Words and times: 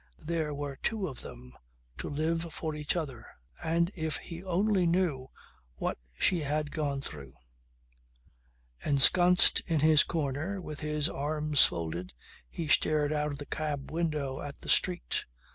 There 0.25 0.51
were 0.51 0.77
two 0.77 1.07
of 1.07 1.21
them, 1.21 1.53
to 1.99 2.09
live 2.09 2.51
for 2.51 2.73
each 2.73 2.95
other. 2.95 3.27
And 3.63 3.91
if 3.95 4.17
he 4.17 4.43
only 4.43 4.87
knew 4.87 5.29
what 5.75 5.99
she 6.17 6.39
had 6.39 6.71
gone 6.71 7.01
through! 7.01 7.35
Ensconced 8.83 9.59
in 9.67 9.81
his 9.81 10.03
corner, 10.03 10.59
with 10.59 10.79
his 10.79 11.07
arms 11.07 11.63
folded, 11.65 12.15
he 12.49 12.67
stared 12.67 13.13
out 13.13 13.31
of 13.33 13.37
the 13.37 13.45
cab 13.45 13.91
window 13.91 14.41
at 14.41 14.61
the 14.61 14.69
street. 14.69 15.25